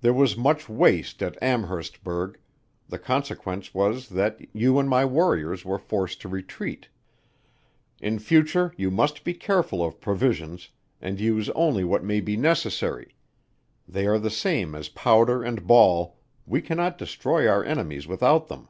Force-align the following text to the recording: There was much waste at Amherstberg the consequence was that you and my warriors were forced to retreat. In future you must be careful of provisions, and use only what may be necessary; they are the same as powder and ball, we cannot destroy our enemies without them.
There 0.00 0.12
was 0.12 0.36
much 0.36 0.68
waste 0.68 1.22
at 1.22 1.40
Amherstberg 1.40 2.38
the 2.88 2.98
consequence 2.98 3.72
was 3.72 4.08
that 4.08 4.40
you 4.52 4.80
and 4.80 4.88
my 4.88 5.04
warriors 5.04 5.64
were 5.64 5.78
forced 5.78 6.20
to 6.22 6.28
retreat. 6.28 6.88
In 8.00 8.18
future 8.18 8.74
you 8.76 8.90
must 8.90 9.22
be 9.22 9.32
careful 9.32 9.80
of 9.86 10.00
provisions, 10.00 10.70
and 11.00 11.20
use 11.20 11.50
only 11.50 11.84
what 11.84 12.02
may 12.02 12.20
be 12.20 12.36
necessary; 12.36 13.14
they 13.86 14.08
are 14.08 14.18
the 14.18 14.28
same 14.28 14.74
as 14.74 14.88
powder 14.88 15.44
and 15.44 15.64
ball, 15.68 16.18
we 16.48 16.60
cannot 16.60 16.98
destroy 16.98 17.46
our 17.48 17.62
enemies 17.64 18.08
without 18.08 18.48
them. 18.48 18.66